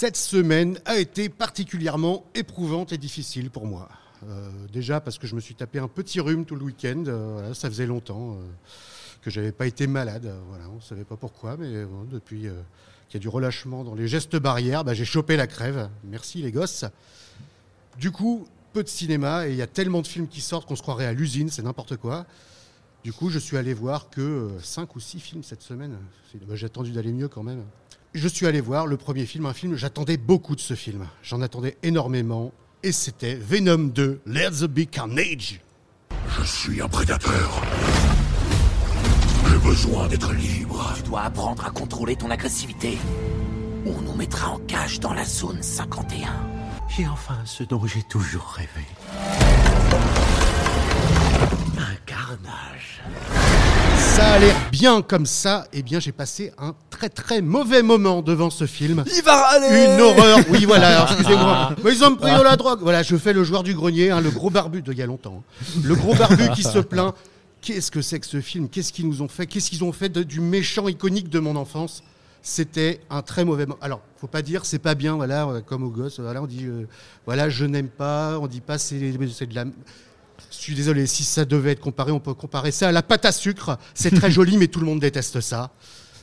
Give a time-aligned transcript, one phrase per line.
[0.00, 3.90] Cette semaine a été particulièrement éprouvante et difficile pour moi.
[4.26, 7.52] Euh, déjà parce que je me suis tapé un petit rhume tout le week-end, euh,
[7.52, 8.36] ça faisait longtemps euh,
[9.20, 12.48] que j'avais pas été malade, euh, on ne savait pas pourquoi, mais depuis
[13.08, 15.90] qu'il y a du relâchement dans les gestes barrières, bah, j'ai chopé la crève.
[16.04, 16.86] Merci les gosses.
[17.98, 20.76] Du coup, peu de cinéma et il y a tellement de films qui sortent qu'on
[20.76, 22.24] se croirait à l'usine, c'est n'importe quoi.
[23.04, 25.98] Du coup, je suis allé voir que 5 ou 6 films cette semaine.
[26.48, 27.64] Bah, J'ai attendu d'aller mieux quand même.
[28.12, 31.06] Je suis allé voir le premier film, un film, j'attendais beaucoup de ce film.
[31.22, 32.50] J'en attendais énormément.
[32.82, 35.60] Et c'était Venom 2, Let the Be Carnage.
[36.36, 37.62] Je suis un prédateur.
[39.48, 40.92] J'ai besoin d'être libre.
[40.96, 42.98] Tu dois apprendre à contrôler ton agressivité.
[43.86, 46.30] Ou on nous mettra en cage dans la zone 51.
[46.88, 48.86] J'ai enfin ce dont j'ai toujours rêvé.
[51.78, 53.02] Un carnage.
[53.98, 55.68] Ça a l'air bien comme ça.
[55.72, 59.04] Eh bien, j'ai passé un très très mauvais moment devant ce film.
[59.16, 60.38] Il va râler Une horreur.
[60.50, 61.74] Oui, voilà, excusez-moi.
[61.82, 62.80] Mais ils ont pris de la drogue.
[62.82, 65.06] Voilà, je fais le joueur du grenier, hein, le gros barbu de il y a
[65.06, 65.42] longtemps.
[65.48, 65.80] hein.
[65.82, 67.14] Le gros barbu qui se plaint.
[67.62, 68.68] Qu'est-ce que c'est que ce film?
[68.68, 69.46] Qu'est-ce qu'ils nous ont fait?
[69.46, 72.02] Qu'est-ce qu'ils ont fait de- du méchant iconique de mon enfance?
[72.42, 73.78] C'était un très mauvais moment.
[73.82, 76.20] Alors, faut pas dire c'est pas bien, voilà, euh, comme aux gosses.
[76.20, 76.86] Voilà, on dit, euh,
[77.26, 78.38] voilà, je n'aime pas.
[78.40, 78.98] On dit pas c'est
[79.32, 79.64] c'est de la.
[79.64, 83.24] Je suis désolé, si ça devait être comparé, on peut comparer ça à la pâte
[83.26, 83.78] à sucre.
[83.94, 85.70] C'est très joli, mais tout le monde déteste ça.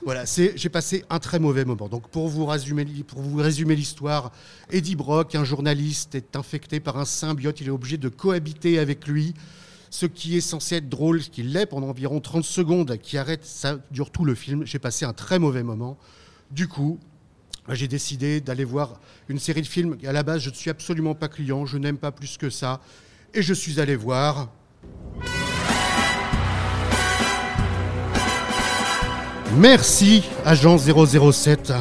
[0.03, 1.89] Voilà, j'ai passé un très mauvais moment.
[1.89, 4.31] Donc, pour vous résumer, l'histoire,
[4.71, 7.59] Eddie Brock, un journaliste, est infecté par un symbiote.
[7.61, 9.33] Il est obligé de cohabiter avec lui.
[9.89, 13.45] Ce qui est censé être drôle, ce qui l'est pendant environ 30 secondes, qui arrête,
[13.45, 14.65] ça dure tout le film.
[14.65, 15.97] J'ai passé un très mauvais moment.
[16.51, 16.99] Du coup,
[17.69, 19.97] j'ai décidé d'aller voir une série de films.
[20.05, 22.81] À la base, je ne suis absolument pas client, je n'aime pas plus que ça.
[23.33, 24.49] Et je suis allé voir.
[29.55, 31.73] Merci, agent 007.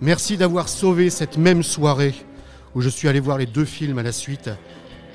[0.00, 2.14] Merci d'avoir sauvé cette même soirée
[2.74, 4.50] où je suis allé voir les deux films à la suite.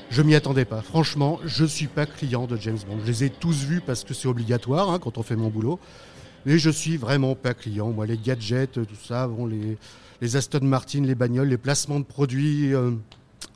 [0.09, 0.81] Je m'y attendais pas.
[0.81, 2.99] Franchement, je suis pas client de James Bond.
[3.03, 5.79] Je les ai tous vus parce que c'est obligatoire hein, quand on fait mon boulot.
[6.45, 7.89] Mais je suis vraiment pas client.
[7.89, 9.77] Moi, les gadgets, tout ça, les,
[10.21, 12.91] les Aston Martin, les bagnoles, les placements de produits, euh,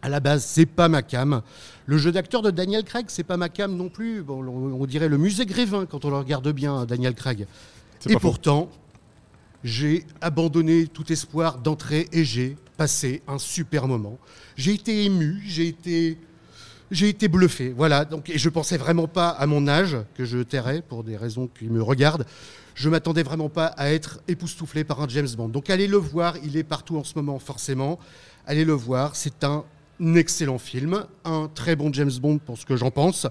[0.02, 1.41] à la base, c'est pas ma cam.
[1.86, 4.24] Le jeu d'acteur de Daniel Craig, c'est pas ma cam non plus.
[4.28, 4.41] On,
[4.81, 7.46] on dirait le musée Grévin quand on le regarde bien, Daniel Craig.
[8.08, 8.69] Et pourtant,
[9.63, 14.18] j'ai abandonné tout espoir d'entrer et j'ai passé un super moment.
[14.56, 16.18] J'ai été ému, j'ai été,
[16.91, 17.74] j'ai été bluffé.
[17.75, 18.06] Voilà.
[18.06, 21.47] Donc, et je pensais vraiment pas à mon âge que je tairais pour des raisons
[21.47, 22.25] qui me regardent.
[22.75, 25.50] Je m'attendais vraiment pas à être époustouflé par un James Bond.
[25.50, 27.97] Donc allez le voir, il est partout en ce moment forcément.
[28.46, 29.66] Allez le voir, c'est un
[30.16, 33.25] excellent film, un très bon James Bond pour ce que j'en pense.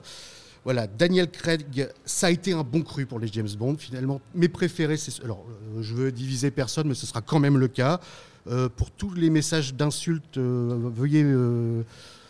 [0.67, 3.77] Voilà, Daniel Craig, ça a été un bon cru pour les James Bond.
[3.79, 5.23] Finalement, mes préférés, c'est.
[5.23, 8.01] Alors, euh, je veux diviser personne, mais ce sera quand même le cas.
[8.49, 11.25] Euh, pour tous les messages d'insultes, euh, veuillez.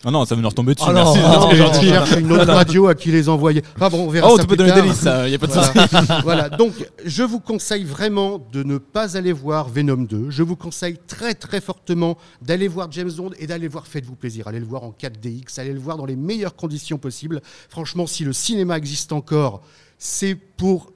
[0.09, 0.87] Ah non, ça va nous retomber dessus.
[0.89, 2.21] Ah non, merci, ah c'est non, non, gentil.
[2.21, 3.65] une autre radio à qui les envoyer.
[3.75, 5.49] Enfin bon, on verra Oh, ça tu peux donner des listes, il n'y a pas
[5.49, 5.71] de souci.
[5.75, 6.19] Voilà.
[6.23, 6.75] voilà, donc
[7.05, 10.31] je vous conseille vraiment de ne pas aller voir Venom 2.
[10.31, 14.47] Je vous conseille très très fortement d'aller voir James Bond et d'aller voir Faites-vous plaisir.
[14.47, 17.43] Allez le voir en 4DX, allez le voir dans les meilleures conditions possibles.
[17.69, 19.63] Franchement, si le cinéma existe encore,
[19.99, 20.93] c'est pour.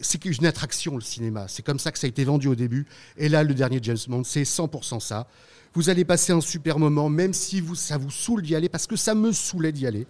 [0.00, 1.46] C'est une attraction le cinéma.
[1.48, 2.86] C'est comme ça que ça a été vendu au début.
[3.16, 5.26] Et là, le dernier James Bond, c'est 100% ça.
[5.74, 8.96] Vous allez passer un super moment, même si ça vous saoule d'y aller, parce que
[8.96, 10.06] ça me saoulait d'y aller.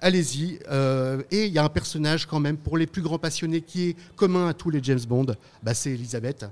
[0.00, 0.58] Allez-y.
[0.70, 3.90] euh, et il y a un personnage quand même, pour les plus grands passionnés, qui
[3.90, 5.26] est commun à tous les James Bond.
[5.62, 6.46] Bah, c'est Elisabeth.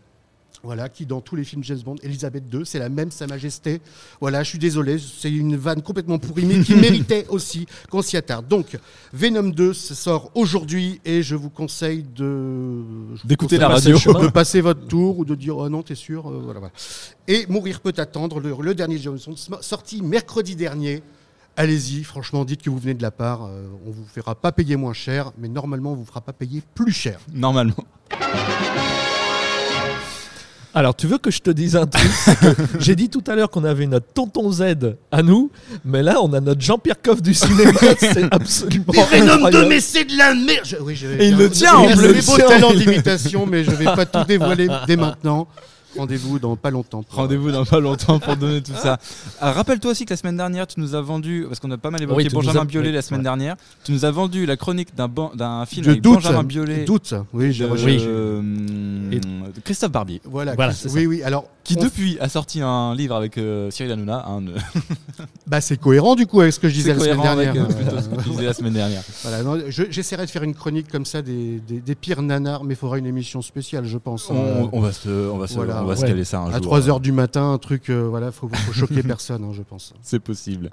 [0.64, 3.80] Voilà, qui dans tous les films James Bond, Elisabeth II, c'est la même Sa Majesté.
[4.20, 8.16] Voilà, je suis désolé, c'est une vanne complètement pourrie, mais qui méritait aussi qu'on s'y
[8.16, 8.46] attarde.
[8.46, 8.78] Donc,
[9.12, 12.82] Venom 2 ça sort aujourd'hui et je vous conseille de
[13.24, 13.96] D'écouter la radio.
[14.22, 16.72] de passer votre tour ou de dire oh non, t'es sûr, Euh, voilà, voilà.
[17.26, 21.02] Et Mourir peut attendre, le, le dernier James Bond, sorti mercredi dernier.
[21.56, 23.44] Allez-y, franchement, dites que vous venez de la part.
[23.44, 26.62] euh, on vous fera pas payer moins cher, mais normalement, on vous fera pas payer
[26.74, 27.18] plus cher.
[27.34, 27.74] Normalement.
[30.74, 32.10] Alors, tu veux que je te dise un truc
[32.80, 34.62] J'ai dit tout à l'heure qu'on avait notre tonton Z
[35.10, 35.50] à nous,
[35.84, 37.72] mais là, on a notre Jean-Pierre Coff du cinéma.
[37.98, 39.80] C'est absolument incroyable.
[39.80, 42.12] c'est de la merde Je- oui, je- Et il le tient, en J'ai plus.
[42.14, 45.46] des beaux talents d'imitation, mais je vais pas tout dévoiler dès maintenant.
[45.96, 47.04] Rendez-vous dans pas longtemps.
[47.10, 48.98] Rendez-vous dans pas longtemps pour donner tout ça.
[49.40, 51.90] Ah, Rappelle-toi aussi que la semaine dernière, tu nous as vendu, parce qu'on a pas
[51.90, 53.24] mal évoqué Oui, tu nous Benjamin as- Biolay oui, la semaine ouais.
[53.24, 56.14] dernière, tu nous as vendu la chronique d'un ban- d'un film Je avec doute.
[56.22, 56.84] Benjamin Biolay.
[56.84, 57.14] Doute.
[57.32, 57.86] Oui, j'ai de- reçu.
[58.00, 59.20] euh, Et-
[59.64, 60.54] Christophe Barbier, Voilà.
[60.72, 60.94] C'est ça.
[60.94, 61.22] oui, oui.
[61.22, 64.24] Alors, qui on- depuis a sorti un livre avec euh, Cyril Hanouna.
[64.26, 64.56] Un, euh,
[65.52, 68.00] bah, c'est cohérent du coup avec ce que je disais la semaine avec euh, plutôt
[68.00, 69.02] ce que tu disais la semaine dernière.
[69.22, 72.64] Voilà, non, je- J'essaierai de faire une chronique comme ça des, des, des pires nanars,
[72.64, 74.30] mais il faudra une émission spéciale, je pense.
[74.30, 76.46] On, Euh, on va se, on va se, Voilà, on va se caler ça un
[76.46, 76.54] jour.
[76.54, 79.60] à 3 heures du matin, un truc, euh, voilà, faut, faut choquer personne, hein, je
[79.62, 79.92] pense.
[80.02, 80.70] C'est possible.